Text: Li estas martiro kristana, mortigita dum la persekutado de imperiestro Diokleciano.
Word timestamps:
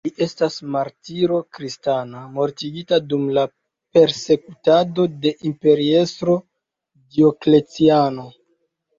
Li 0.05 0.09
estas 0.25 0.53
martiro 0.75 1.35
kristana, 1.57 2.21
mortigita 2.37 2.97
dum 3.11 3.27
la 3.37 3.43
persekutado 3.97 5.05
de 5.25 5.33
imperiestro 5.51 6.35
Diokleciano. 7.13 8.27